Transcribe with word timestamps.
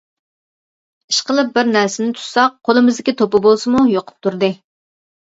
ئىشقىلىپ 1.11 1.49
بىر 1.57 1.67
نەرسىنى 1.75 2.13
تۇتساق 2.19 2.55
قولىمىزدىكى 2.69 3.13
توپا 3.19 3.41
بولسىمۇ 3.47 3.83
يۇقۇپ 3.91 4.27
تۇردى. 4.29 4.51